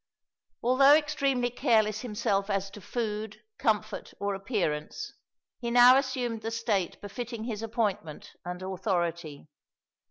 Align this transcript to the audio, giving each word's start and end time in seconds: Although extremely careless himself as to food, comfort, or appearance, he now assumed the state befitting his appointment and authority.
Although 0.63 0.95
extremely 0.95 1.51
careless 1.51 2.01
himself 2.01 2.49
as 2.49 2.71
to 2.71 2.81
food, 2.81 3.43
comfort, 3.59 4.15
or 4.19 4.33
appearance, 4.33 5.13
he 5.59 5.69
now 5.69 5.95
assumed 5.95 6.41
the 6.41 6.49
state 6.49 6.99
befitting 7.01 7.43
his 7.43 7.61
appointment 7.61 8.31
and 8.43 8.63
authority. 8.63 9.47